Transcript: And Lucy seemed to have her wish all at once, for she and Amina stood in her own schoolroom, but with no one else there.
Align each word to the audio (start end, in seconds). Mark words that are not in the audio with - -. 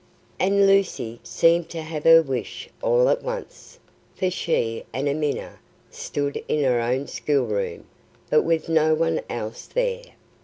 And 0.39 0.65
Lucy 0.65 1.19
seemed 1.21 1.69
to 1.69 1.83
have 1.83 2.05
her 2.05 2.23
wish 2.23 2.67
all 2.81 3.07
at 3.07 3.21
once, 3.21 3.77
for 4.15 4.31
she 4.31 4.83
and 4.91 5.07
Amina 5.07 5.59
stood 5.91 6.43
in 6.47 6.63
her 6.63 6.81
own 6.81 7.05
schoolroom, 7.05 7.85
but 8.27 8.41
with 8.41 8.67
no 8.67 8.95
one 8.95 9.21
else 9.29 9.67
there. 9.67 10.01